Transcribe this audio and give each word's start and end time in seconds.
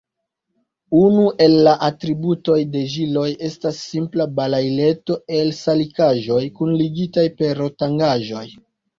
Unu 0.99 1.23
el 1.45 1.51
la 1.65 1.73
atributoj 1.87 2.55
de 2.75 2.79
ĵiloj 2.93 3.25
estas 3.49 3.81
simpla 3.89 4.25
balaileto 4.39 5.17
el 5.41 5.51
salikaĵoj, 5.57 6.39
kunligitaj 6.61 7.27
per 7.43 7.53
rotangaĵoj. 7.65 8.43